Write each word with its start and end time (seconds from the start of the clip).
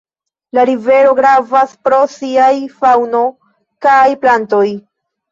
La 0.57 0.61
rivero 0.67 1.09
gravas 1.17 1.75
pro 1.87 1.99
siaj 2.13 2.53
faŭno 2.79 3.21
kaj 3.87 3.99
plantoj. 4.25 4.63